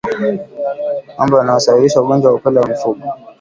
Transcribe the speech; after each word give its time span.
Mambo 1.17 1.37
yanayosababisha 1.37 2.01
ugonjwa 2.01 2.29
wa 2.31 2.37
upele 2.37 2.59
kwa 2.59 2.69
mifugo 2.69 3.01